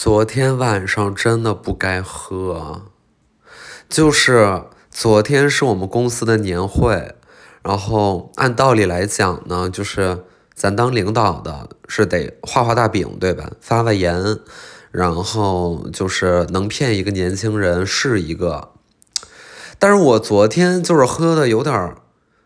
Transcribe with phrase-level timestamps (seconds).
[0.00, 2.82] 昨天晚上真的不该喝，
[3.88, 7.16] 就是昨天是我们公司的年会，
[7.64, 10.22] 然后按道理来讲呢，就是
[10.54, 13.50] 咱当领导的是得画画大饼，对吧？
[13.60, 14.38] 发发言，
[14.92, 18.68] 然后就是能骗一个年轻人是一个。
[19.80, 21.96] 但是我昨天就是喝的有点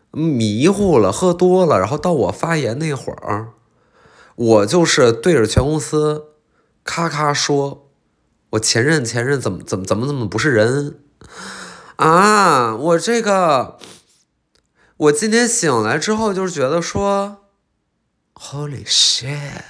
[0.09, 3.49] 迷糊了，喝多了，然后到我发言那会儿，
[4.35, 6.32] 我就是对着全公司。
[6.83, 7.89] 咔咔说，
[8.51, 10.99] 我前任前任怎么怎么怎么怎么不是人
[11.95, 12.75] 啊？
[12.75, 13.77] 我这个，
[14.97, 17.45] 我今天醒来之后就是觉得说
[18.35, 19.63] ，Holy shit，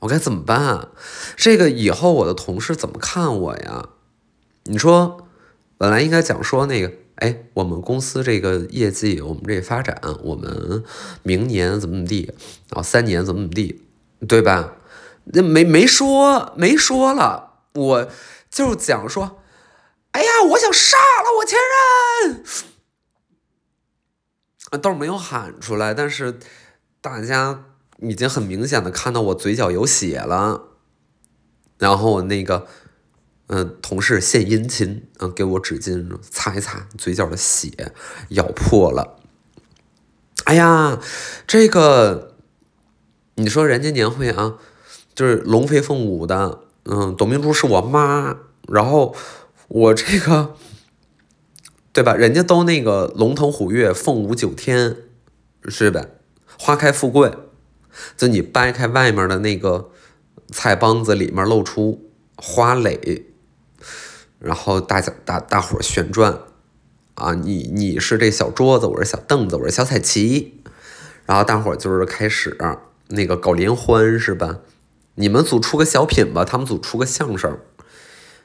[0.00, 0.88] 我该怎么办？
[1.36, 3.90] 这个以后我的同事怎么看我呀？
[4.64, 5.28] 你说，
[5.78, 10.82] 本来应该讲说那个，哎，我们公司这个业绩，我们这发展，我们
[11.22, 12.34] 明年怎么怎么地，
[12.68, 13.82] 然后三年怎么怎么地，
[14.26, 14.74] 对吧？
[15.24, 18.08] 那没没说没说了，我
[18.50, 19.40] 就讲说，
[20.12, 21.56] 哎呀，我想杀了我前
[22.24, 22.44] 任，
[24.70, 26.40] 啊，倒是没有喊出来，但是
[27.00, 27.64] 大家
[27.98, 30.62] 已经很明显的看到我嘴角有血了，
[31.78, 32.66] 然后那个，
[33.46, 37.92] 嗯，同事献殷勤，嗯，给我纸巾擦一擦嘴角的血，
[38.30, 39.20] 咬破了，
[40.44, 40.98] 哎呀，
[41.46, 42.34] 这个，
[43.36, 44.58] 你说人家年会啊。
[45.20, 49.14] 就是龙飞凤舞的，嗯，董明珠是我妈，然后
[49.68, 50.54] 我这个，
[51.92, 52.14] 对吧？
[52.14, 54.96] 人家都那个龙腾虎跃，凤舞九天，
[55.68, 56.08] 是呗？
[56.58, 57.34] 花开富贵，
[58.16, 59.90] 就你掰开外面的那个
[60.50, 63.26] 菜帮子，里面露出花蕾，
[64.38, 66.38] 然后大家大大伙旋转，
[67.16, 70.62] 啊，你你是这小桌子，我是小凳子，我是小彩旗，
[71.26, 72.56] 然后大伙就是开始
[73.08, 74.60] 那个搞联欢，是吧？
[75.16, 77.58] 你们组出个小品吧，他们组出个相声，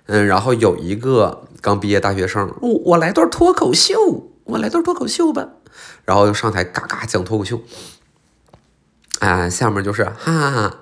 [0.07, 5.49] 嗯，然后有一个刚毕业大学生，我我来段脱口秀，我来段脱口秀吧，
[6.03, 7.61] 然后就上台嘎嘎讲脱口秀，
[9.19, 10.77] 啊，下面就是哈哈哈，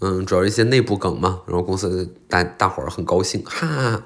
[0.00, 4.02] 嗯，主要一些内部梗嘛，然后公司大大伙儿很高兴，哈哈，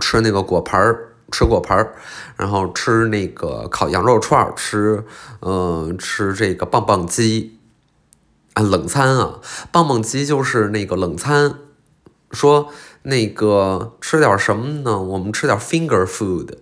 [0.00, 1.94] 吃那个果盘儿，吃果盘儿，
[2.36, 5.04] 然后吃那个烤羊肉串儿，吃，
[5.40, 7.53] 嗯，吃这个棒棒鸡。
[8.54, 9.40] 啊，冷餐啊，
[9.72, 11.56] 棒棒鸡就是那个冷餐。
[12.30, 12.72] 说
[13.02, 15.00] 那个吃点什么呢？
[15.00, 16.54] 我们吃点 finger food。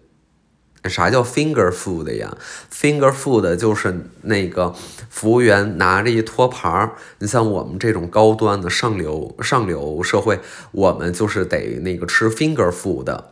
[0.88, 2.36] 啥叫 finger food 呀
[2.72, 4.74] ？finger food 就是那个
[5.08, 6.92] 服务员拿着一托盘儿。
[7.20, 10.40] 你像我们这种高端的上流上流社会，
[10.72, 13.22] 我们就是得那个吃 finger food，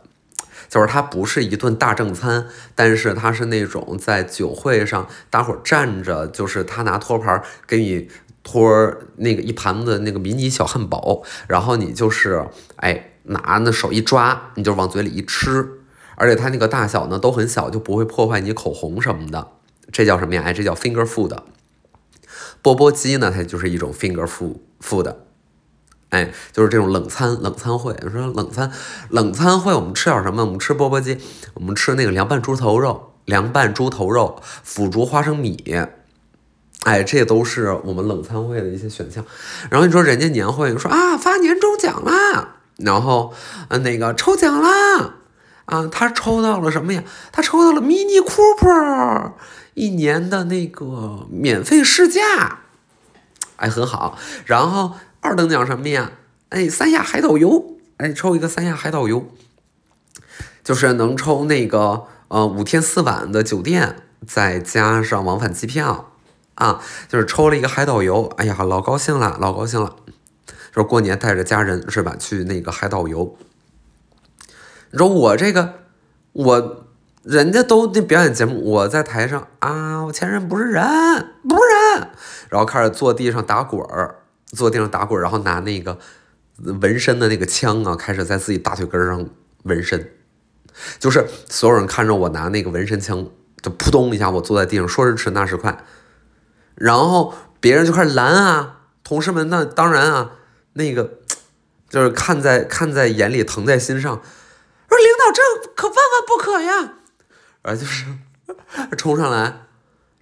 [0.69, 8.09] 就是它不是一顿大正餐，但是它是那种在酒会上大伙站着，就是他拿托盘给你。
[8.43, 12.47] 托儿那个一盘子那个迷你小汉堡，然后你就是
[12.77, 15.79] 哎拿那手一抓，你就往嘴里一吃，
[16.15, 19.47] 而且它那个大小呢都很小，就不会破坏你口红什么的。
[19.91, 20.43] 这叫什么呀？
[20.45, 21.37] 哎，这叫 finger food。
[22.61, 25.15] 钵钵鸡呢，它就是一种 finger food food。
[26.09, 27.95] 哎，就是这种冷餐冷餐会。
[28.01, 28.71] 你说冷餐
[29.09, 30.43] 冷餐会，我们吃点什么？
[30.43, 31.17] 我们吃钵钵鸡，
[31.53, 35.63] 我们吃那个凉拌猪头肉，凉拌猪头肉，腐竹花生米。
[36.83, 39.23] 哎，这都是我们冷餐会的一些选项。
[39.69, 43.33] 然后你说人家年会，你说啊发年终奖啦，然后
[43.67, 45.15] 呃那个抽奖啦，
[45.65, 47.03] 啊他抽到了什么呀？
[47.31, 49.33] 他抽到了 Mini Cooper
[49.75, 52.61] 一年的那个免费试驾，
[53.57, 54.17] 哎很好。
[54.45, 56.11] 然后二等奖什么呀？
[56.49, 59.27] 哎三亚海岛游，哎抽一个三亚海岛游，
[60.63, 66.10] 就是能抽那个呃五天四晚的酒店，再加上往返机票。
[66.55, 69.95] 啊，就是抽了一个海岛游，哎呀，老高兴了，老高兴了。
[70.73, 73.37] 说过年带着家人是吧，去那个海岛游。
[74.91, 75.73] 你说我这个，
[76.33, 76.85] 我
[77.23, 80.83] 人家都那表演节目，我在台上啊，我前任不是人，
[81.47, 81.61] 不是
[81.95, 82.09] 人，
[82.49, 84.15] 然后开始坐地上打滚儿，
[84.47, 85.97] 坐地上打滚儿，然后拿那个
[86.81, 89.25] 纹身的那个枪啊，开始在自己大腿根上
[89.63, 90.11] 纹身。
[90.99, 93.27] 就是所有人看着我拿那个纹身枪，
[93.61, 95.83] 就扑通一下，我坐在地上，说时迟那时快。
[96.81, 100.31] 然后别人就开始拦啊，同事们那当然啊，
[100.73, 101.19] 那个
[101.87, 104.15] 就是看在看在眼里，疼在心上，
[104.89, 106.93] 说领导这可万万不可呀，
[107.61, 108.05] 啊就是
[108.97, 109.67] 冲上来，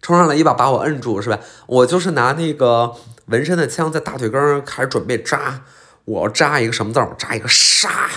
[0.02, 1.40] 冲上来一把把我摁住是吧？
[1.68, 2.94] 我就是拿那个
[3.28, 5.62] 纹身的枪在大腿根上开始准备扎，
[6.04, 7.00] 我扎一个什么字？
[7.00, 8.10] 我扎一个杀，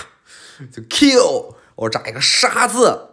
[0.69, 3.12] 就 kill，我扎一个杀字，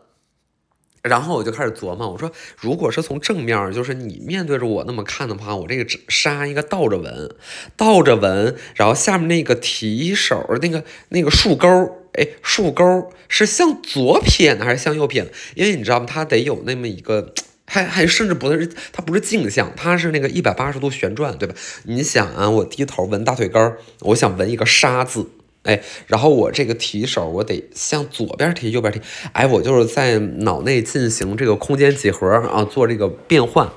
[1.03, 7.35] 然后我就开始琢磨，我说，如果是从正面，就是你面对着我那么看的话，我这个纱应该倒着纹，
[7.77, 11.69] 倒着纹，然后下面那个提手那个那个竖钩，
[12.13, 15.33] 哎，竖钩是向左撇呢，还是向右撇？
[15.55, 16.07] 因为你知道吗？
[16.07, 17.33] 它得有那么一个，
[17.65, 21.55] 还还甚至不是，它不是镜像，它是那个一百八十度旋转，对吧？
[21.85, 25.31] 你想啊，我低头纹大腿根儿，我想纹一个沙字。
[25.65, 29.01] 哎，然后我这个提手，我得向左边提，右边提。
[29.33, 33.69] 哎，我就是在脑内进行这个空间几何啊，做这个变换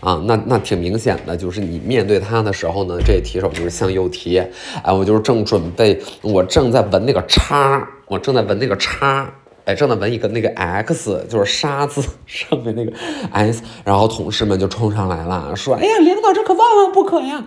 [0.00, 4.38] 啊，那那挺明显的，就是你面对它的时候呢，这提手就是向右提。
[4.82, 9.30] 哎，我就是正准备，我正在纹那个叉，我正在纹那个叉，
[9.66, 12.92] 哎，正在纹一个那个 X，就是沙字上面那个
[13.32, 13.62] S。
[13.84, 17.44] 然后同事们就冲上来了，说：“哎呀，领导这可万万不可呀！”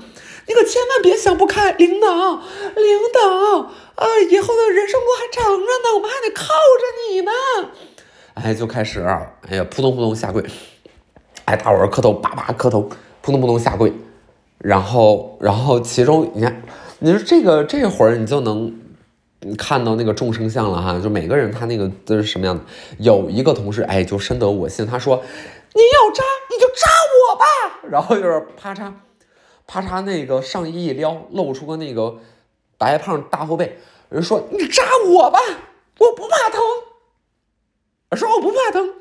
[0.51, 3.59] 你可千万别想不开，领导，领导
[3.95, 4.05] 啊！
[4.29, 7.31] 以后的人生路还长着呢，我们还得靠着你呢。
[8.33, 8.99] 哎，就开始，
[9.47, 10.43] 哎呀，扑通扑通下跪，
[11.45, 12.81] 哎，大伙儿磕头，叭叭磕头，
[13.21, 13.93] 扑通扑通下跪。
[14.57, 16.61] 然后，然后其中你看，
[16.99, 18.77] 你说这个这会儿你就能
[19.57, 22.61] 看到那个众生相了哈，就每个人他那个都是什么样的。
[22.97, 25.23] 有一个同事，哎，就深得我心，他说
[25.73, 26.89] ：“你要扎你就扎
[27.31, 28.91] 我吧。”然后就是啪嚓。
[29.71, 32.17] 啪嚓，那个上衣一撩，露出个那个
[32.77, 33.79] 白胖大后背。
[34.09, 35.39] 人说：“你扎我吧，
[35.97, 36.59] 我不怕疼。”
[38.17, 38.93] 说：“我不怕疼。”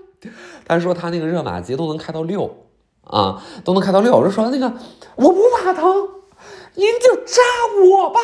[0.64, 2.68] 他说他那个热玛吉都能开到六
[3.02, 4.16] 啊，都能开到六。
[4.16, 4.72] 我就说：“那个
[5.16, 6.08] 我不怕疼，
[6.76, 7.42] 您就扎
[7.90, 8.20] 我吧，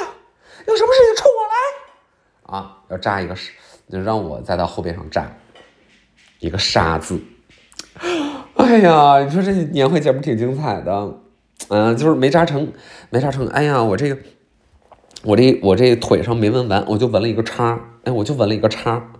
[0.69, 3.35] 有什么事情冲我来。”啊，要扎一个，
[3.91, 5.29] 就让我在他后背上扎
[6.39, 7.21] 一个沙字。
[8.55, 11.19] 哎呀，你说这年会节目挺精彩的。
[11.69, 12.69] 嗯，就是没扎成，
[13.11, 13.47] 没扎成。
[13.49, 14.19] 哎呀，我这个，
[15.25, 17.81] 我这我这腿上没纹完，我就纹了一个叉。
[18.05, 19.11] 哎，我就纹了一个叉。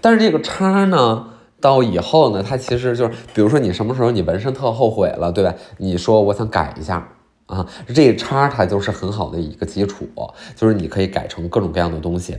[0.00, 1.26] 但是这个叉呢，
[1.60, 5.52] 到以后呢，它其实就是，比如说你什么时候你纹身特后悔了，对吧？
[5.78, 7.08] 你说我想改一下
[7.46, 10.06] 啊，这叉它就是很好的一个基础，
[10.54, 12.36] 就是你可以改成各种各样的东西，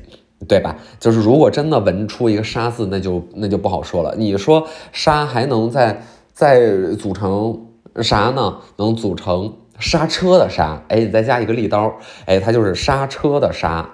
[0.48, 0.78] 对吧？
[0.98, 4.16] 就是如果真的纹出一个沙字，那就那就不好说了。
[4.16, 7.67] 你说沙还能再再组成？
[8.04, 8.60] 啥呢？
[8.78, 13.90] 能组成刹车的刹，哎，你再加一个立刀，哎，它就是刹车的刹，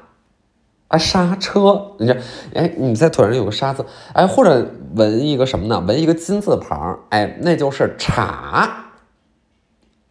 [0.87, 2.17] 啊，刹车，你这，
[2.53, 5.79] 哎，你在腿上有个刹字，哎，或者纹一个什么呢？
[5.81, 8.91] 纹一个金字旁，哎，那就是叉，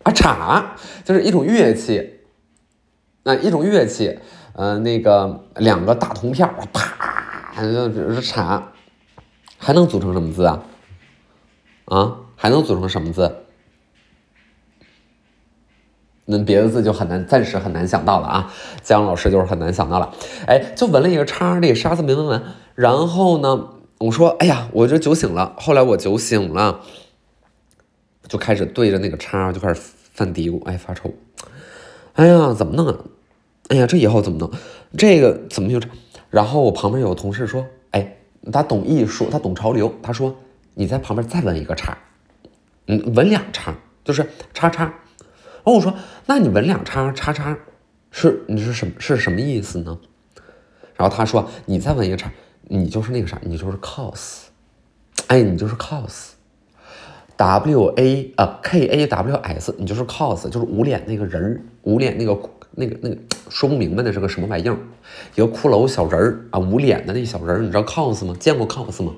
[0.03, 0.75] 啊，叉
[1.05, 2.21] 就是一种乐器，
[3.23, 4.19] 那一种乐器，
[4.55, 8.73] 呃，那个两个大铜片，啪，就是叉，
[9.59, 10.62] 还能组成什么字啊？
[11.87, 13.42] 啊，还能组成什么字？
[16.32, 18.52] 那别的字就很难，暂时很难想到了啊。
[18.82, 20.12] 姜老师就是很难想到了，
[20.46, 22.43] 哎，就纹了一个叉，那个沙字没纹完。
[22.75, 23.69] 然后呢，
[23.99, 25.55] 我说，哎呀，我这酒醒了。
[25.58, 26.81] 后来我酒醒了，
[28.26, 29.81] 就开始对着那个叉就开始
[30.12, 31.12] 犯嘀咕，哎，发愁，
[32.14, 32.96] 哎呀，怎么弄啊？
[33.69, 34.50] 哎呀，这以后怎么弄？
[34.96, 35.87] 这个怎么就？
[36.31, 38.17] 然后我旁边有个同事说，哎，
[38.50, 40.34] 他懂艺术，他懂潮流，他说
[40.75, 41.96] 你在旁边再纹一个叉，
[42.87, 44.93] 嗯，纹两叉，就是叉叉。
[45.64, 45.94] 然后我说
[46.26, 47.56] ：“那你纹两叉叉叉，
[48.11, 49.97] 是你是什么是什么意思呢？”
[50.97, 52.32] 然后他说：“你再纹一个叉，
[52.64, 54.47] 你就是那个啥，你就是 cos，
[55.29, 62.37] 哎，你就是 cos，w a 啊 k a w s，你就是 cos，就是捂脸那个人儿，捂脸那个
[62.73, 63.17] 那个那个
[63.49, 64.76] 说不明白那是个什么玩意儿，
[65.37, 68.34] 一个骷髅小人儿啊，捂脸的那小人儿，你知道 cos 吗？
[68.41, 69.15] 见过 cos 吗？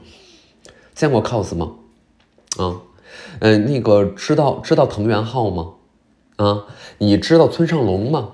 [0.95, 1.73] 见过 cos 吗？
[2.59, 2.83] 啊，
[3.41, 5.73] 嗯，那个知道知道藤原浩吗？”
[6.37, 6.65] 啊，
[6.99, 8.31] 你知道村上龙吗？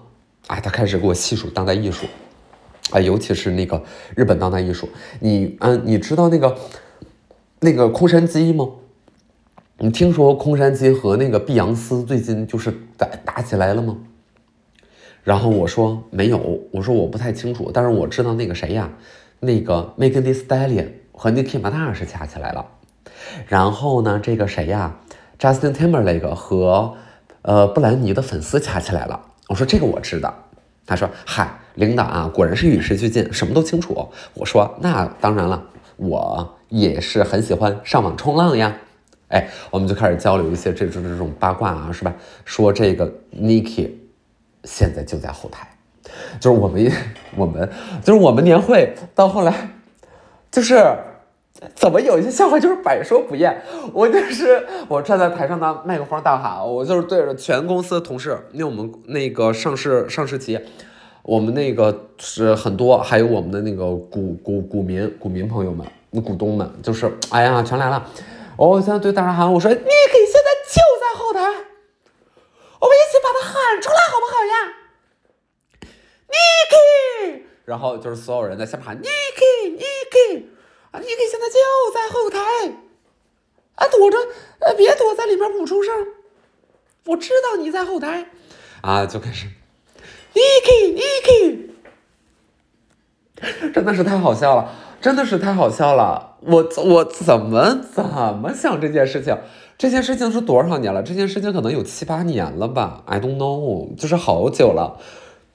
[0.46, 2.06] 哎，他开始给我细数当代艺术，
[2.90, 3.82] 啊，尤其是那个
[4.16, 4.88] 日本当代艺术。
[5.20, 6.58] 你，嗯，你知道那个
[7.60, 8.68] 那个空山鸡吗？
[9.78, 13.96] 你听说空山鸡和那个碧昂斯最近就是打打起来了吗？
[15.22, 18.90] 然后我说没有，我说我不太清楚，但是我知道那个谁呀，
[19.38, 22.66] 那个 Megan Thee Stallion 和 Nicki Minaj 掐起来了。
[23.46, 24.96] 然后呢，这个谁呀
[25.38, 26.96] ，Justin Timberlake 和
[27.42, 29.20] 呃，布兰妮的粉丝掐起来了。
[29.48, 30.34] 我说这个我知道。
[30.86, 35.62] 他说：“嗨，领导啊，果然是与时俱进，什么都清楚。”我说：“那当然了，
[35.96, 38.74] 我也是很喜欢上网冲浪呀。”
[39.28, 42.12] 哎，我们就开始交流一些这种这种八卦啊，是吧？
[42.44, 43.90] 说这个 Niki
[44.64, 45.68] 现在就在后台，
[46.40, 46.92] 就是我们
[47.36, 47.70] 我们
[48.02, 49.70] 就是我们年会到后来
[50.50, 50.84] 就是。
[51.74, 53.62] 怎么有一些笑话就是百说不厌？
[53.92, 60.64] 我就是我站在台上拿麦克风大喊，我就是对着全公司的同事，因为我们那个上市上市企业，
[61.22, 65.86] 我们那个是很多，还有我们的那个股股股民股民朋友们，
[66.22, 68.06] 股东们，就是哎呀，全来了。
[68.56, 71.40] 我现在对大家喊，我说你可以现在就在后台，
[72.78, 74.54] 我们一起把他喊出来，好不好呀
[76.30, 80.44] ？Niki，然后就是所有人在下面喊 Niki，Niki，
[80.90, 81.56] 啊，Niki 现在就
[81.94, 82.38] 在后台，
[83.76, 84.18] 啊，躲着，
[84.60, 85.94] 呃，别躲在里面不出声，
[87.06, 88.26] 我知道你在后台，
[88.80, 89.46] 啊，就开始
[90.34, 91.70] Niki，Niki，
[93.72, 94.72] 真的是太好笑了。
[95.00, 99.34] 真的是太好笑了，我我怎么怎么想这件事情？
[99.78, 101.02] 这件事情是多少年了？
[101.02, 105.00] 这件事情可能有七八年了吧？I don't know，就是好久了。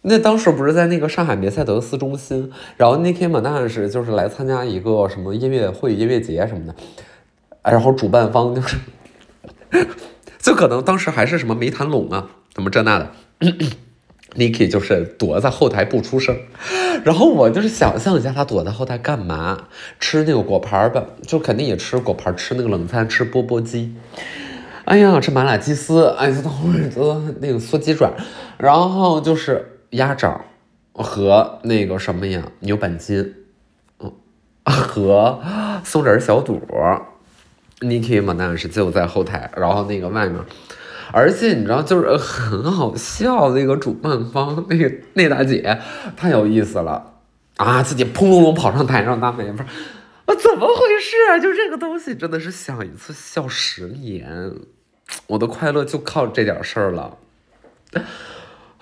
[0.08, 6.76] 那当时不是在那个上海梅赛德斯中心，然后 Nicki Minaj 就是来参加一个什么音乐会、音乐节什么的，
[7.64, 8.78] 然后主办方就是，
[10.40, 13.12] 就可能当时还是什么没谈拢啊，怎么这那的。
[14.36, 16.38] Niki 就是躲在后台不出声，
[17.06, 19.68] 然后我就是想象一下他躲在后台干嘛？
[19.98, 23.96] 吃那个果盘吧，就肯定也吃果盘，吃那个冷餐，吃钵钵鸡。
[24.84, 28.12] 哎呀，吃麻辣鸡丝，哎，等会儿那个嗦鸡爪，
[28.58, 30.46] 然后就是鸭掌
[30.94, 33.36] 和那个什么呀，牛板筋，
[34.00, 34.12] 嗯，
[34.64, 35.42] 和
[35.84, 36.62] 松仁小肚。
[37.82, 40.40] Niki 嘛，那是就在后台，然后那个外面。
[41.12, 45.80] 而且你知道，就是 很好笑，那个主办方那个那大姐
[46.16, 47.14] 太有意思了
[47.58, 47.84] 啊！
[47.84, 49.66] 自己砰隆隆跑上台上，大美不是
[50.26, 51.42] 我怎么回事？
[51.42, 54.54] 就这个东西真的是想一次笑十年，
[55.28, 57.18] 我的快乐就靠这点事儿了。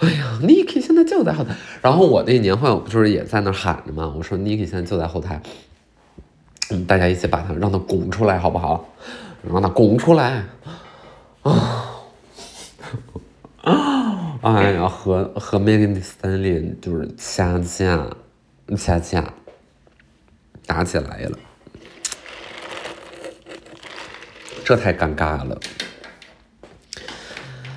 [0.03, 4.13] 哎呀，Niki 现在就在后台，然后我那年会我不就是也在那喊着吗？
[4.17, 5.41] 我说 Niki 现在就在后台，
[6.71, 8.89] 嗯，大家一起把他让他拱出来好不好？
[9.49, 10.43] 让他拱出来
[11.43, 11.89] 啊！
[13.61, 14.39] 啊！
[14.41, 18.05] 哎呀，和和 Megan t h Stallion 就是掐架，
[18.77, 19.33] 掐架，
[20.65, 21.37] 打起来了，
[24.65, 25.57] 这太尴尬了。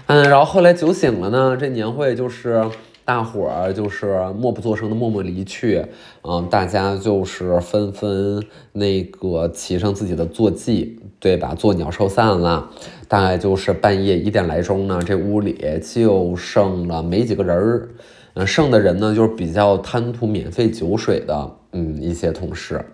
[0.07, 2.69] 嗯，然后后来酒醒了呢，这年会就是。
[3.07, 5.81] 大伙儿就是默不作声的默默离去，
[6.23, 11.55] 嗯，大家就是纷纷那个骑上自己的坐骑，对吧？
[11.55, 12.69] 做鸟兽散了，
[13.07, 17.89] 大概就是半夜一点来钟呢，这屋里就剩了没几个人儿，
[18.35, 22.85] 嗯，剩的人呢就是比较贪图免费酒水的，嗯，一些同事，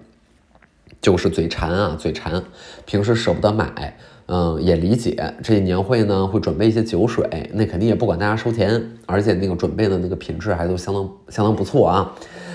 [1.00, 2.45] 就是嘴馋啊，嘴馋，
[2.85, 3.97] 平时舍不得买。
[4.35, 12.15] 嗯，也理解这年会呢，会准备一些酒水，那肯定也不管大家收钱，而且那个准备的那个品质还都相当相当不错啊，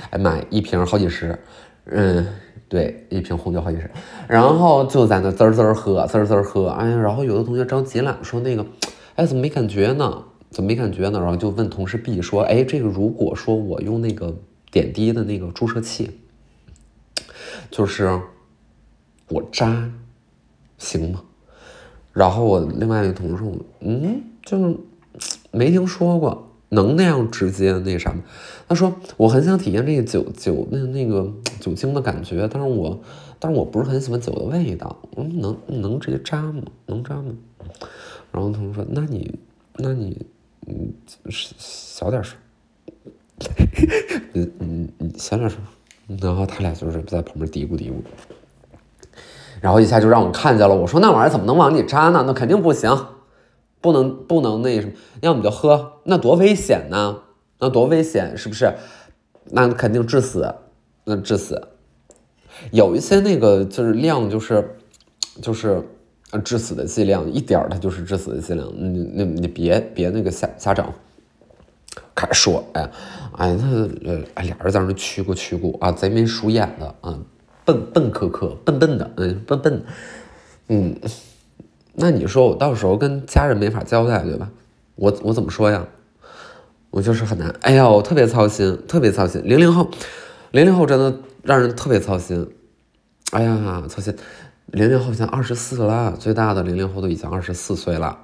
[0.10, 1.38] 哎，买一瓶好几十，
[1.86, 2.26] 嗯，
[2.68, 3.88] 对，一瓶红酒好几十，
[4.28, 8.66] 然后就在那滋滋喝，滋滋喝，哎，然后有的同学着急了，说那个，
[9.14, 10.24] 哎，怎么没感觉呢？
[10.50, 11.20] 怎么没感觉呢？
[11.20, 14.36] 然后就问同事 B 说，哎，这个如果说我用那个
[14.72, 16.10] 点滴的那个注射器，
[17.70, 18.20] 就是
[19.30, 19.92] 我扎，
[20.80, 21.22] 行吗？
[22.18, 23.44] 然后我另外一个同事
[23.82, 24.76] ：“嗯，就是
[25.52, 28.24] 没听说过能那样直接那啥吗？”
[28.68, 33.00] 他说：“我很想体验这个酒酒那那个酒精的感觉，但是我
[33.38, 34.98] 但是我不是很喜欢酒的味道。
[35.16, 36.64] 嗯，能能直接扎吗？
[36.88, 37.32] 能扎吗？”
[38.34, 39.40] 然后同事说：“那你
[39.76, 40.26] 那你
[40.66, 40.92] 嗯
[41.30, 42.36] 小点声，
[44.34, 45.60] 嗯嗯嗯小点声。”
[46.20, 47.94] 然后他俩就是在旁边嘀咕嘀咕。
[49.62, 52.24] 然后一下就让我看见了，我说那玩意儿怎么能往里扎呢？
[52.28, 53.08] 那肯定不行，
[53.82, 57.20] 不能不能那什么，要么就喝，那多危险呢？
[57.60, 58.74] 那多危险，是不是？
[59.46, 60.54] 那肯定致死，
[61.06, 61.70] 那致死。
[62.72, 64.78] 有一些那个就是量就是
[65.42, 65.84] 就是
[66.44, 68.68] 致死的剂量，一点儿它就是致死的剂量。
[68.76, 70.86] 你你你别别那个瞎瞎整，
[72.14, 72.90] 开始说，哎
[73.38, 77.18] 哎那呃哎俩人在那屈过屈过啊，贼眉鼠眼的啊。
[77.68, 79.84] 笨笨磕磕，笨笨的，嗯，笨笨，
[80.70, 80.96] 嗯，
[81.96, 84.50] 那你说我到时候跟家人没法交代，对吧？
[84.96, 85.86] 我我怎么说呀？
[86.92, 89.42] 我就是很难，哎呀，我特别操心，特别操心。
[89.44, 89.90] 零零后，
[90.52, 92.50] 零零后真的让人特别操心。
[93.32, 94.16] 哎呀，操心。
[94.68, 98.18] 零零后现在二十四了，最大的零零后都已经二十四岁了。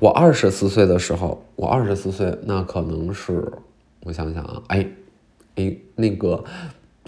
[0.00, 3.52] 我二十四岁的时候，我二十四岁，那可能是，
[4.04, 4.88] 我想想啊，哎，
[5.56, 6.42] 哎，那个。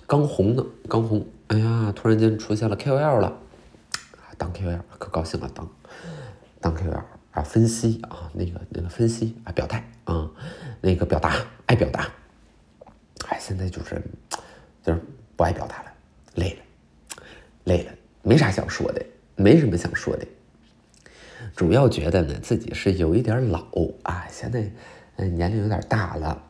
[0.06, 3.38] 刚红呢，刚红，哎呀，突然间出现了 KOL 了，
[4.37, 5.68] 当 KOL 可高兴了，当
[6.61, 10.30] 当 KOL 啊，分析啊，那个那个分析啊，表态啊，
[10.82, 11.34] 那个表达，
[11.66, 12.08] 爱表达，
[13.28, 14.00] 哎，现在就是
[14.82, 15.00] 就是
[15.37, 15.92] 不爱表达了，
[16.34, 16.62] 累了，
[17.64, 17.92] 累了，
[18.23, 19.04] 没啥想说的，
[19.37, 20.26] 没什么想说的，
[21.56, 23.64] 主要觉得呢自己是有一点老
[24.02, 24.70] 啊，现在
[25.16, 26.42] 嗯年龄有点大了，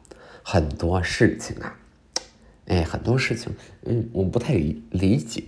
[0.43, 1.79] 很多事情啊。
[2.67, 3.53] 哎，很多事情，
[3.85, 5.45] 嗯，我不太理解，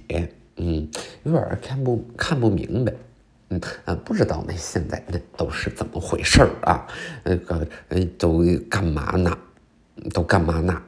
[0.56, 0.88] 嗯，
[1.25, 2.92] 有点看不看不明白，
[3.49, 6.87] 嗯啊，不知道那现在那都是怎么回事儿啊？
[7.25, 9.37] 那个，哎，都干嘛呢？
[10.12, 10.82] 都干嘛呢？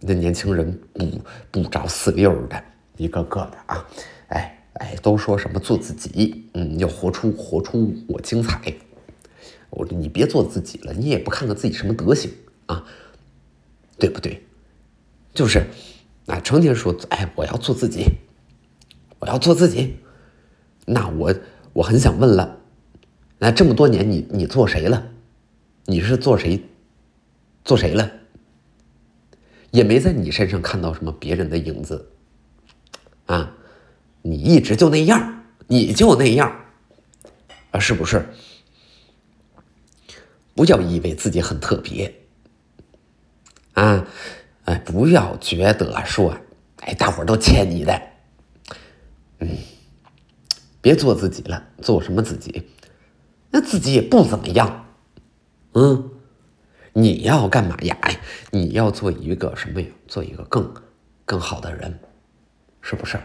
[0.00, 1.06] 那年轻人不
[1.62, 2.62] 不着四六的，
[2.96, 3.86] 一个个的啊，
[4.28, 8.60] 哎哎，都说什么做自己，嗯，要活出活出我精彩。
[9.70, 12.30] 我说你别做自己了，你也不看看自己什么德行
[12.66, 12.84] 啊，
[13.98, 14.42] 对不对？
[15.34, 15.66] 就是，
[16.26, 18.06] 啊，成天说，哎，我要做自己，
[19.18, 19.96] 我要做自己。
[20.84, 21.34] 那我
[21.72, 22.58] 我很想问了，
[23.38, 25.10] 那这么多年你你做谁了？
[25.86, 26.62] 你是做谁？
[27.64, 28.10] 做谁了？
[29.70, 32.10] 也没在你身上看到什么别人的影子，
[33.24, 33.56] 啊，
[34.20, 36.66] 你一直就那样，你就那样，
[37.70, 38.28] 啊，是不是？
[40.54, 42.14] 不要以为自己很特别，
[43.72, 44.06] 啊。
[44.64, 46.36] 哎，不要觉得说，
[46.82, 48.00] 哎，大伙都欠你的，
[49.40, 49.58] 嗯，
[50.80, 52.70] 别做自己了，做什么自己？
[53.50, 54.86] 那自己也不怎么样，
[55.72, 56.10] 嗯，
[56.92, 57.96] 你要干嘛呀？
[58.02, 58.16] 哎，
[58.52, 59.88] 你要做一个什么呀？
[60.06, 60.72] 做一个更
[61.24, 61.98] 更好的人，
[62.80, 63.18] 是不是？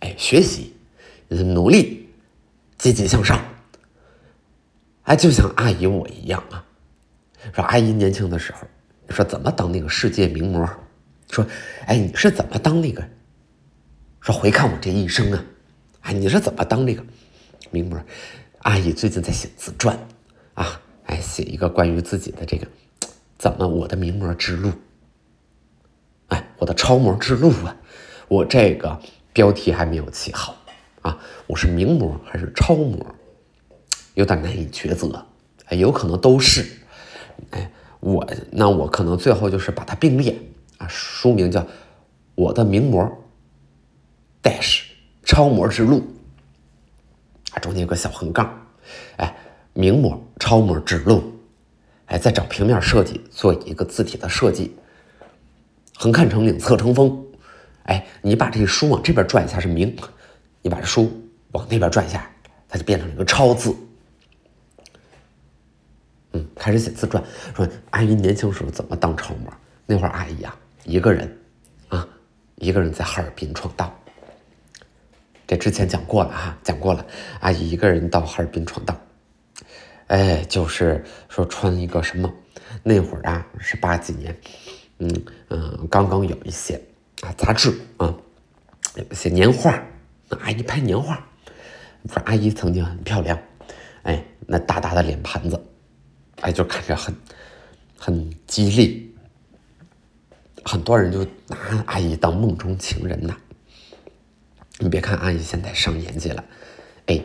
[0.00, 0.74] 哎，学习，
[1.28, 2.08] 努力，
[2.78, 3.40] 积极向上。
[5.04, 6.64] 哎，就像阿姨我一样啊，
[7.54, 8.66] 说阿姨年轻的时候。
[9.12, 10.68] 说怎么当那个世界名模？
[11.30, 11.46] 说，
[11.86, 13.02] 哎，你是怎么当那个？
[14.20, 15.44] 说回看我这一生啊，
[16.00, 17.02] 哎，你是怎么当那个
[17.70, 17.98] 名模？
[18.58, 19.98] 阿姨最近在写自传
[20.54, 22.66] 啊，哎，写一个关于自己的这个
[23.38, 24.72] 怎么我的名模之路，
[26.28, 27.76] 哎，我的超模之路啊，
[28.28, 29.00] 我这个
[29.32, 30.56] 标题还没有起好
[31.00, 33.14] 啊，我是名模还是超模？
[34.14, 35.26] 有点难以抉择，
[35.64, 36.64] 哎，有可能都是，
[37.50, 37.72] 哎。
[38.02, 40.36] 我那我可能最后就是把它并列
[40.78, 41.60] 啊，书名叫
[42.34, 43.00] 《我的名模》
[44.42, 44.82] ，dash
[45.24, 46.02] 超模之路。
[47.52, 48.50] 啊，中间有个小横杠，
[49.18, 49.36] 哎，
[49.72, 51.22] 名模超模之路，
[52.06, 54.74] 哎，再找平面设计做一个字体的设计，
[55.94, 57.24] 横看成岭侧成峰，
[57.84, 59.96] 哎，你把这个书往这边转一下是名，
[60.60, 61.12] 你把这书
[61.52, 62.28] 往那边转一下，
[62.68, 63.72] 它就变成了一个超字。
[66.32, 67.22] 嗯，开始写自传，
[67.54, 69.52] 说阿姨年轻时候怎么当超模？
[69.84, 71.38] 那会儿阿姨呀，一个人，
[71.88, 72.08] 啊，
[72.56, 73.92] 一个人在哈尔滨闯荡。
[75.46, 77.04] 这之前讲过了哈，讲过了。
[77.40, 78.98] 阿姨一个人到哈尔滨闯荡，
[80.06, 82.32] 哎，就是说穿一个什么？
[82.82, 84.34] 那会儿啊是八几年，
[84.98, 86.80] 嗯嗯，刚刚有一些
[87.20, 87.68] 啊杂志
[87.98, 88.14] 啊，
[88.94, 89.78] 有一些年画，
[90.40, 91.22] 阿姨拍年画。
[92.08, 93.38] 说阿姨曾经很漂亮，
[94.04, 95.62] 哎，那大大的脸盘子。
[96.42, 97.14] 哎，就看着很，
[97.96, 99.14] 很激励，
[100.64, 103.36] 很多人就拿阿姨当梦中情人呐。
[104.78, 106.44] 你别看阿姨现在上年纪了，
[107.06, 107.22] 哎，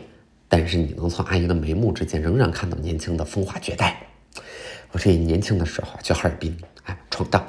[0.48, 4.06] 但是你能从阿姨的眉目之间仍然看到年轻的风华绝代。
[4.92, 7.44] 我这年轻的时候去哈尔滨，哎，闯荡，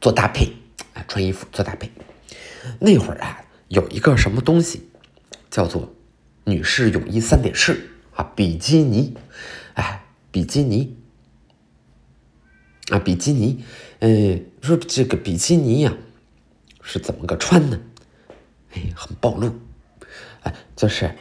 [0.00, 0.52] 做搭配，
[0.94, 1.88] 哎，穿衣服做搭配。
[2.80, 4.88] 那会儿啊，有一个什么东西，
[5.52, 5.94] 叫做
[6.42, 9.16] 女士泳衣三点式啊，比基尼，
[9.74, 10.00] 哎。
[10.34, 10.96] 比基尼
[12.90, 13.64] 啊，比基尼，
[14.00, 15.96] 呃，说这个比基尼呀，
[16.82, 17.80] 是怎么个穿呢？
[18.72, 19.54] 哎，很暴露，
[20.42, 21.14] 哎，就是，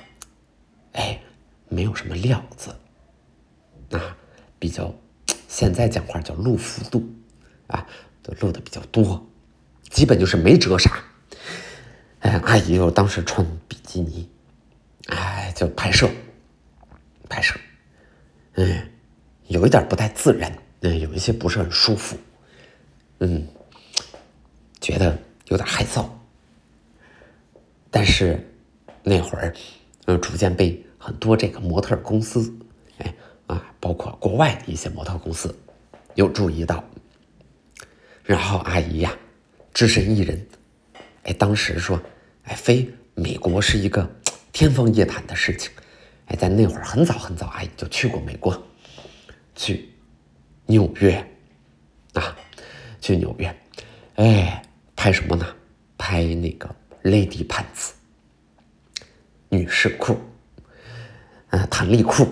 [0.94, 1.22] 哎，
[1.70, 2.76] 没有什么料子，
[3.92, 4.18] 啊，
[4.58, 4.92] 比较，
[5.48, 7.08] 现在讲话叫露幅度，
[7.68, 7.88] 啊，
[8.24, 9.24] 都露的比较多，
[9.92, 11.04] 基本就是没遮啥。
[12.22, 14.28] 哎，阿姨我当时穿比基尼，
[15.06, 16.10] 哎，就拍摄，
[17.30, 17.60] 拍摄，
[18.54, 18.90] 嗯。
[19.48, 20.52] 有一点不太自然，
[20.82, 22.18] 嗯，有一些不是很舒服，
[23.20, 23.48] 嗯，
[24.82, 26.06] 觉得有点害臊。
[27.92, 28.40] 但是
[29.04, 29.54] 那会儿，
[30.06, 32.52] 嗯，逐渐被很多这个模特公司，
[32.98, 33.14] 哎
[33.48, 35.56] 啊，包括国外的一些模特公司
[36.16, 36.84] 有注意到。
[38.24, 39.14] 然后阿姨呀，
[39.74, 40.48] 只身一人，
[41.24, 42.02] 哎，当时说，
[42.46, 44.10] 哎，飞美国是一个
[44.54, 45.70] 天方夜谭的事情，
[46.28, 48.60] 哎，在那会儿很早很早，阿姨就去过美国。
[49.56, 49.90] 去
[50.66, 51.30] 纽约。
[52.14, 52.38] 啊，
[53.02, 53.56] 去纽约，
[54.18, 54.64] 哎，
[54.96, 55.56] 拍什么呢？
[55.98, 56.70] 拍那个
[57.02, 57.94] lady pants，
[59.50, 60.16] 女士裤，
[61.50, 62.28] 啊，弹力裤，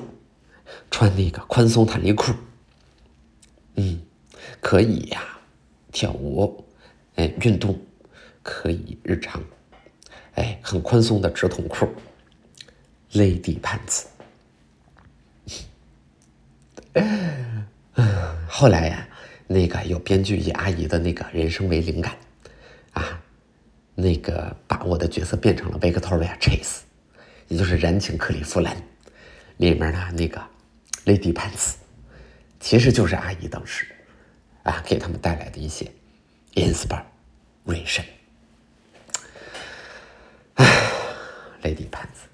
[0.92, 2.32] 穿那个宽松弹力裤，
[3.74, 4.00] 嗯，
[4.60, 5.40] 可以呀，
[5.92, 6.64] 跳舞，
[7.16, 7.76] 哎，运动，
[8.44, 9.44] 可以日常，
[10.36, 11.88] 哎，很宽松的直筒裤
[13.14, 14.04] ，lady pants。
[18.48, 19.08] 后来呀，
[19.48, 22.16] 那个有编剧以阿姨的那个人生为灵感，
[22.94, 23.22] 啊，
[23.96, 26.80] 那个把我的角色变成了 Victoria Chase，
[27.48, 28.76] 也就是燃情克利夫兰
[29.58, 30.42] 里面的那个
[31.06, 31.76] Lady Pants，
[32.60, 33.88] 其实就是阿姨当时
[34.64, 35.90] 啊给他们带来的一些
[36.56, 38.04] inspiration。
[40.56, 40.66] 唉
[41.64, 42.28] ，Lady Pants。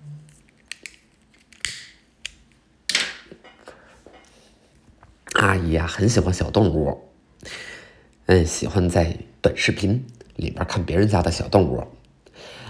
[5.38, 6.98] 阿姨呀，很喜欢小动物，
[8.26, 10.04] 嗯，喜欢在短视频
[10.36, 11.84] 里边看别人家的小动物。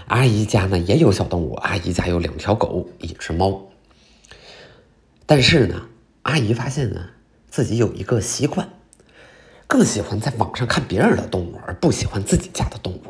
[0.08, 3.70] 阿姨家呢也有小动物，阿姨家有两条狗，一只猫。
[5.26, 5.88] 但是呢，
[6.24, 7.10] 阿姨发现呢
[7.50, 8.68] 自己有一个习惯，
[9.66, 13.02] 更喜欢在网上看别人的动物，而不喜欢自己家的动物。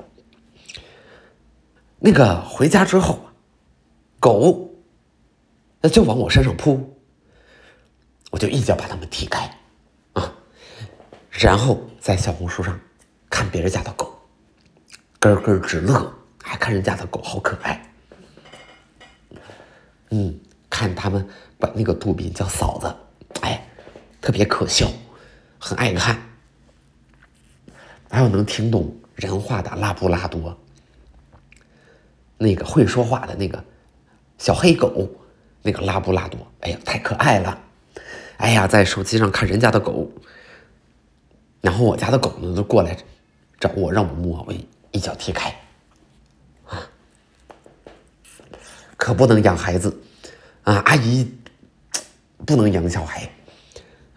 [1.98, 3.22] 那个回家之后，
[4.20, 4.76] 狗
[5.82, 6.93] 那就往我身上扑。
[8.30, 9.50] 我就一脚把他们踢开，
[10.13, 10.34] 啊，
[11.32, 12.78] 然后在小红书上
[13.30, 14.20] 看别人家的狗，
[15.20, 16.13] 咯咯直乐，
[16.44, 17.90] 还看人家的狗好可爱，
[20.10, 20.38] 嗯，
[20.70, 21.26] 看他们
[21.58, 22.94] 管那个杜宾叫嫂子，
[23.42, 23.66] 哎，
[24.22, 24.92] 特别可笑，
[25.58, 26.22] 很爱看，
[28.10, 30.56] 还有能听懂人话的拉布拉多，
[32.38, 33.63] 那个会说话的那个
[34.38, 35.10] 小黑狗，
[35.62, 37.63] 那个拉布拉多，哎呀，太可爱了。
[38.38, 40.12] 哎呀，在手机上看人家的狗，
[41.62, 42.97] 然后我家的狗呢都过来
[43.60, 44.54] 找我，让我摸，我
[44.91, 45.50] 一脚踢开，
[46.65, 46.89] 啊，
[48.95, 50.02] 可不能养孩子。
[50.63, 50.84] 啊！
[50.86, 51.26] 阿姨
[52.45, 53.32] 不能养小孩，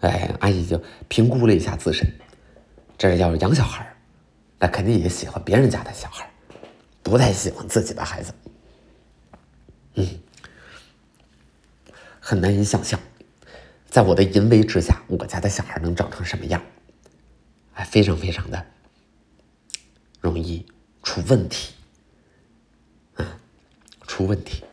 [0.01, 2.05] 哎，阿姨就评估了一下自身，
[2.97, 3.95] 这是要养小孩，
[4.59, 6.29] 那肯定也喜欢别人家的小孩，
[7.01, 8.33] 不太喜欢自己的孩子，
[9.93, 10.05] 嗯，
[12.19, 12.99] 很难以想象。
[13.91, 16.61] 在我的淫威之下，我家的小孩能长成什么样？
[17.73, 18.65] 还非常非常的
[20.21, 20.65] 容易
[21.03, 21.73] 出问题，
[23.15, 23.37] 啊，
[24.07, 24.63] 出问题，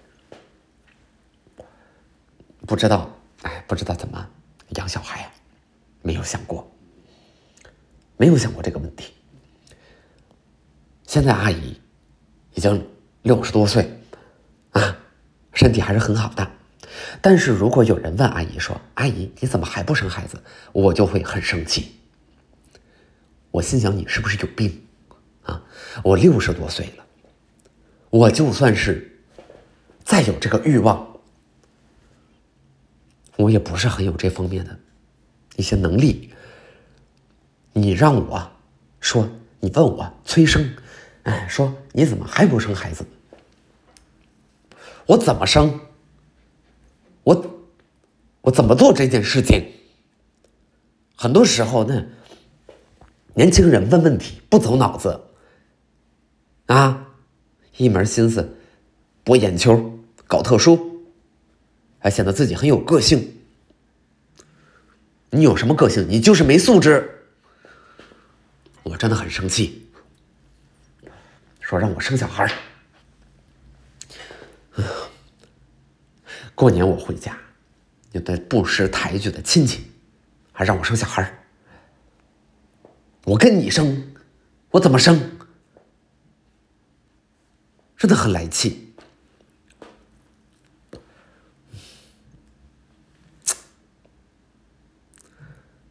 [2.65, 3.11] 不知道，
[3.43, 4.31] 哎，不知道怎么
[4.77, 5.29] 养小孩，
[6.01, 6.71] 没有想过，
[8.17, 9.13] 没有想过这个问题。
[11.09, 11.81] 现在阿姨
[12.55, 12.89] 已经
[13.23, 13.91] 六十多岁，
[14.71, 14.97] 啊，
[15.55, 16.58] 身体还是很好的。
[17.21, 21.95] 但是如果有人问阿姨说：“阿姨，你怎么还不生孩子？”我就会很生气。
[23.51, 24.85] 我心想：“你是不是有病？
[25.43, 25.63] 啊，
[26.05, 27.05] 我六十多岁了，
[28.11, 29.19] 我就算是
[30.05, 31.07] 再有这个欲望，
[33.37, 34.79] 我也不是很有这方面的
[35.57, 36.33] 一些能力。
[37.73, 38.51] 你让我
[39.01, 39.29] 说，
[39.61, 40.75] 你问我催生，
[41.23, 43.05] 哎，说你怎么还不生孩子？
[45.07, 45.81] 我怎么生？”
[47.29, 47.61] 我
[48.41, 49.71] 我怎么做这件事情？
[51.15, 52.07] 很多时候呢，
[53.35, 55.21] 年轻人问问题不走脑子，
[56.67, 57.07] 啊，
[57.77, 58.57] 一门心思
[59.25, 61.05] 博眼球、搞特殊，
[61.99, 63.35] 还显得自己很有个性。
[65.29, 66.09] 你有什么个性？
[66.09, 67.27] 你就是没素质。
[68.85, 69.87] 我真的很生气，
[71.61, 72.51] 说让我生小孩儿。
[76.59, 77.39] 过年我回家，
[78.11, 79.93] 有的不识抬举的亲戚，
[80.51, 81.33] 还让我生小孩。
[83.23, 84.13] 我跟你生，
[84.73, 85.39] 我怎么生？
[87.97, 88.93] 真的很来气。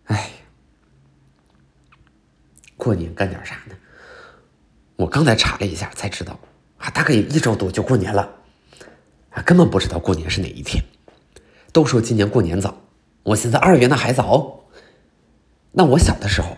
[0.08, 0.34] 哎，
[2.76, 3.76] 过年干点啥呢？
[4.98, 6.38] 我刚才查了一下，才知道
[6.78, 8.37] 啊，大概一周多就过年了。
[9.44, 10.84] 根本不知道过年是哪一天，
[11.72, 12.82] 都说今年过年早，
[13.24, 14.66] 我现在二月那还早。
[15.72, 16.58] 那我小的时候，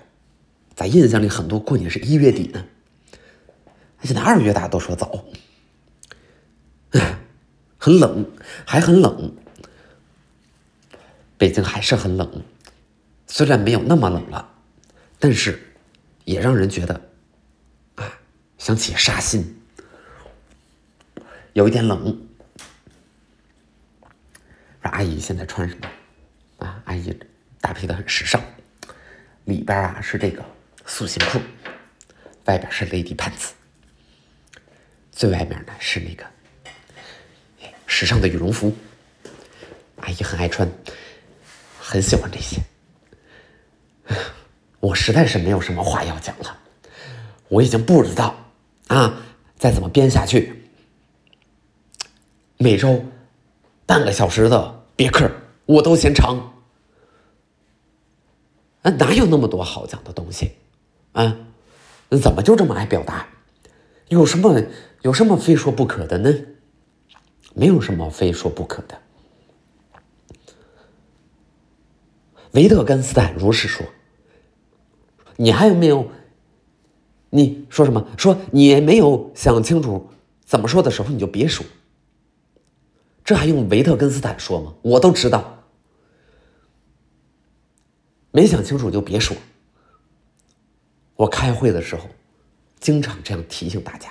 [0.76, 2.66] 在印象里很多过年是一月底呢。
[4.04, 5.26] 现在二月大家都说早，
[7.78, 8.26] 很冷，
[8.66, 9.36] 还很冷。
[11.38, 12.44] 北京还是很冷，
[13.28, 14.54] 虽然没有那么冷了，
[15.20, 15.74] 但是
[16.26, 17.02] 也让人觉得
[17.96, 18.20] 啊，
[18.58, 19.62] 想起杀心，
[21.54, 22.29] 有一点冷。
[24.90, 25.88] 阿姨现在穿什么？
[26.58, 27.18] 啊，阿姨
[27.62, 28.42] 搭配的很时尚，
[29.46, 30.44] 里边啊是这个
[30.86, 31.40] 塑形裤，
[32.46, 33.52] 外边是 Lady Pants，
[35.12, 36.26] 最外面呢是那个
[37.88, 38.76] 时尚的羽绒服。
[39.98, 40.70] 阿姨很爱穿，
[41.80, 42.62] 很喜欢这些。
[44.82, 46.58] 我实在是没有什么话要讲了，
[47.48, 48.36] 我已经不知道
[48.88, 49.22] 啊，
[49.58, 50.70] 再怎么编下去，
[52.58, 53.06] 每周
[53.86, 54.79] 半个小时的。
[55.00, 55.32] 别克，
[55.66, 56.56] 我都嫌长。
[58.82, 60.52] 啊，哪有那么多好讲的东西？
[61.14, 61.38] 啊，
[62.22, 63.26] 怎么就这么爱表达？
[64.10, 64.62] 有什么
[65.04, 66.30] 有什么非说不可的呢？
[67.54, 69.00] 没有什么非说不可的。
[72.52, 73.88] 维特根斯坦如是说。
[75.38, 76.12] 你还有没有？
[77.30, 78.06] 你说什么？
[78.18, 80.10] 说你没有想清楚
[80.44, 81.66] 怎么说的时候，你就别说。
[83.30, 84.74] 这还用维特根斯坦说吗？
[84.82, 85.64] 我都知道。
[88.32, 89.38] 没想清楚就别说。
[91.16, 92.08] 我开会的时候，
[92.80, 94.10] 经常这样提醒大家。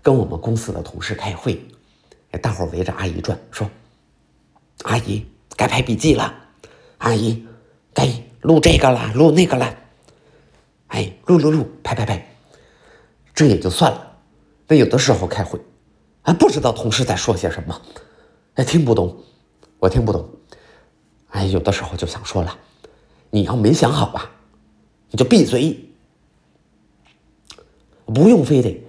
[0.00, 1.62] 跟我们公司的同事开会，
[2.40, 3.70] 大伙围着阿姨转，说
[4.84, 5.22] ：“阿姨
[5.54, 6.34] 该拍笔记了，
[6.96, 7.46] 阿姨
[7.92, 8.08] 该
[8.40, 9.76] 录这个了，录那个了。”
[10.88, 12.34] 哎，录录录，拍拍拍，
[13.34, 14.16] 这也就算了。
[14.68, 15.60] 那有的时候开会，
[16.24, 17.82] 还不知道同事在说些什么，
[18.54, 19.14] 哎，听不懂，
[19.78, 20.26] 我听不懂。
[21.28, 22.58] 哎，有的时候就想说了，
[23.28, 24.30] 你要没想好吧，
[25.10, 25.86] 你就闭嘴，
[28.06, 28.82] 不用非得，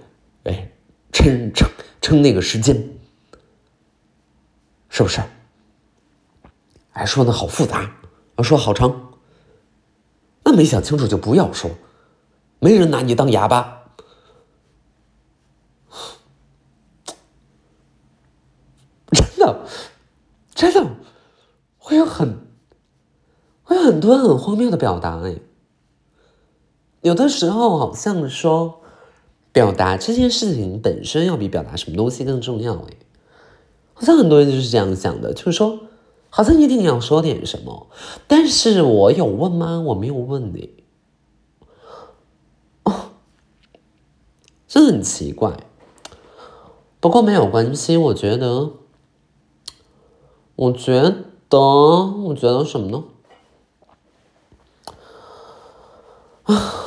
[0.46, 0.72] 哎，
[1.12, 1.70] 撑撑
[2.02, 2.76] 撑那个时间，
[4.90, 5.22] 是不是？
[6.94, 7.92] 哎，说的好复杂，
[8.42, 9.12] 说好长，
[10.46, 11.70] 那没想清楚就不要说。
[12.60, 13.84] 没人拿你当哑巴，
[19.12, 19.68] 真的，
[20.56, 20.90] 真的
[21.78, 22.48] 会有很
[23.62, 25.36] 会有很多很荒谬的表达哎。
[27.02, 28.82] 有的时候好像说，
[29.52, 32.98] 表达这件事情本身要比表达什么东西更重要哎。
[33.94, 35.82] 好像很多人就是这样想的，就是说，
[36.30, 37.88] 好像一定要说点什么。
[38.28, 39.80] 但是我有问吗？
[39.82, 40.84] 我没有问你。
[44.68, 45.56] 这很奇怪，
[47.00, 47.96] 不过没有关系。
[47.96, 48.72] 我觉得，
[50.56, 51.02] 我觉
[51.50, 53.04] 得，我觉得什么呢？
[56.44, 56.85] 啊！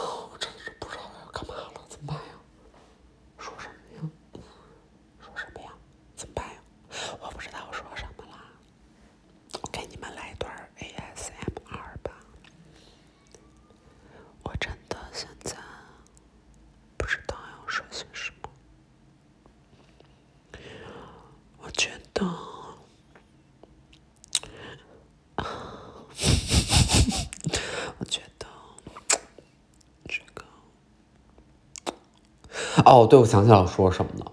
[32.88, 34.32] 哦，对，我想起来说什么了，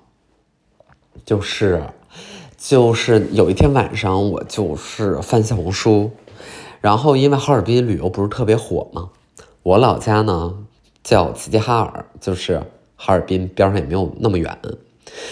[1.25, 1.83] 就是，
[2.57, 6.11] 就是有一天晚上，我就是翻小红书，
[6.79, 9.09] 然后因为哈尔滨旅游不是特别火嘛，
[9.61, 10.53] 我老家呢
[11.03, 12.63] 叫齐齐哈尔，就是
[12.95, 14.57] 哈尔滨边上也没有那么远，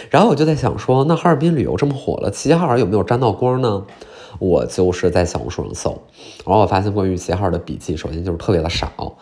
[0.10, 3.86] 然后我就在想说，那哈尔滨旅游这么火了，齐齐哈尔有没有沾到光呢？
[4.40, 6.02] 我就是在小红书上搜，
[6.46, 9.16] 然后我发现关于齐齐哈尔的笔记，首先就是特别的少，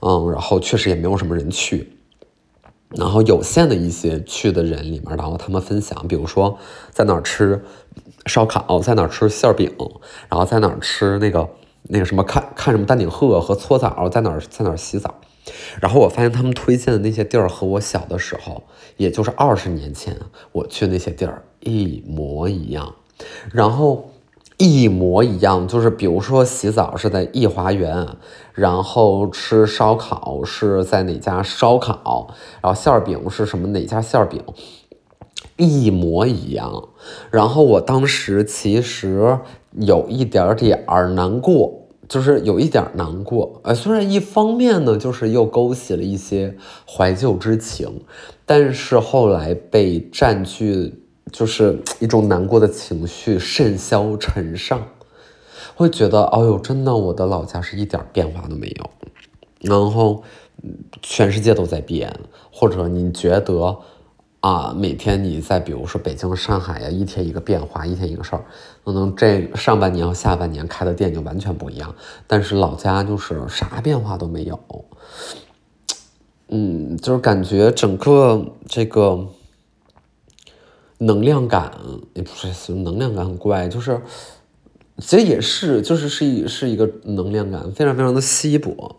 [0.00, 1.98] 嗯，然后确实也没有什么人去。
[2.96, 6.58] 然后有限的一些去的人里面，然后他们分享，比如说
[6.90, 7.62] 在哪儿吃
[8.26, 9.74] 烧烤，在哪儿吃馅饼，
[10.28, 11.48] 然后在哪儿吃那个
[11.84, 15.14] 那个什么看看什么丹顶鹤和搓澡，在哪儿在哪儿洗澡。
[15.80, 18.62] 然后我发现他们推荐的那些地儿和我小的时候，
[18.96, 20.16] 也就是二十年前
[20.52, 22.94] 我去那些地儿一模一样。
[23.52, 24.11] 然后。
[24.62, 28.06] 一模一样，就是比如说洗澡是在颐华园，
[28.54, 32.28] 然后吃烧烤是在哪家烧烤，
[32.60, 34.40] 然后馅饼是什么哪家馅饼，
[35.56, 36.90] 一模一样。
[37.32, 39.36] 然后我当时其实
[39.80, 43.60] 有一点点儿难过，就是有一点难过。
[43.64, 46.56] 呃，虽然一方面呢，就是又勾起了一些
[46.88, 48.04] 怀旧之情，
[48.46, 51.01] 但是后来被占据。
[51.30, 54.82] 就是一种难过的情绪甚嚣尘上，
[55.74, 58.90] 会觉得，哦呦，真的，我的老家是一点变化都没有。
[59.60, 60.22] 然后，
[61.00, 62.12] 全世界都在变，
[62.50, 63.78] 或者你觉得，
[64.40, 68.44] 啊，每天你在比如说北京、上海呀，一天一个变化，一天一个事儿，
[68.84, 71.94] 可能这上半年和下半年开的店就完全不一样。
[72.26, 74.58] 但是老家就是啥变化都没有，
[76.48, 79.28] 嗯，就是感觉整个这个。
[81.06, 81.72] 能量感
[82.14, 84.00] 也不是能量感很怪，就是
[84.98, 88.96] 其实也是，就是是一是一个能量感非常非常的稀薄。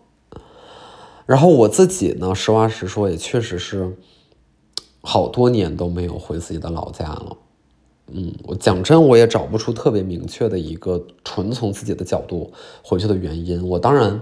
[1.25, 3.95] 然后我自己呢，实话实说，也确实是
[5.01, 7.37] 好多年都没有回自己的老家了。
[8.11, 12.51] 嗯，我讲真，我也找不出特别明确的一个纯从自己的角度
[12.83, 13.67] 回去的原因。
[13.67, 14.21] 我当然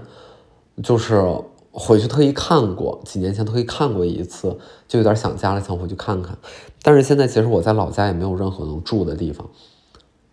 [0.82, 1.22] 就是。
[1.72, 6.36] 回去特意看过，几年前特意看过一次，就有点想家了，想回去看看。
[6.82, 9.48] 但是现在其实我在老家也没有任何能住的地方，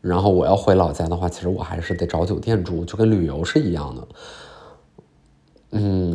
[0.02, 4.08] 然后我要回老家的话，其实我还是得找酒店住，就跟旅游是一样的。
[5.72, 6.14] 嗯，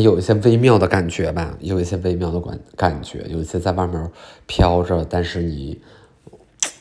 [0.00, 4.10] 有一些微妙的感觉吧，有一些微妙的感感觉，有一些在外面
[4.46, 5.82] 飘着，但是你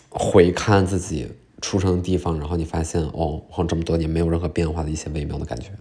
[0.09, 5.71] 回看自己出生的地方，然后你发现哦，好像这么多年没有任何变化的一些微妙的感觉。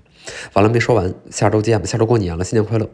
[0.55, 2.89] 完了没说完，下周见吧，下周过年了，新年快乐。